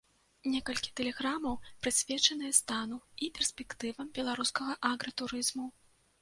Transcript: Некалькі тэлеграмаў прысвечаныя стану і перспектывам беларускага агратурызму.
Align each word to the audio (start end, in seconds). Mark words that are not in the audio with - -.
Некалькі 0.51 0.89
тэлеграмаў 0.99 1.53
прысвечаныя 1.83 2.55
стану 2.61 2.97
і 3.27 3.29
перспектывам 3.37 4.07
беларускага 4.17 4.73
агратурызму. 4.91 5.69